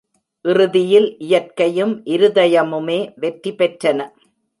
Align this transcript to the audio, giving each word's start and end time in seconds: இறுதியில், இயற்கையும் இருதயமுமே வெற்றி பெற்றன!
இறுதியில், 0.45 1.05
இயற்கையும் 1.19 1.93
இருதயமுமே 2.05 2.97
வெற்றி 3.17 3.53
பெற்றன! 3.53 3.99